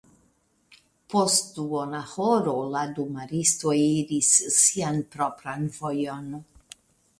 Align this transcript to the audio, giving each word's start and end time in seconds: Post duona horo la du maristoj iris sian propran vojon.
Post 1.13 1.51
duona 1.57 1.99
horo 2.13 2.55
la 2.77 2.81
du 3.01 3.05
maristoj 3.19 3.75
iris 3.83 4.33
sian 4.59 5.01
propran 5.19 5.71
vojon. 5.79 6.29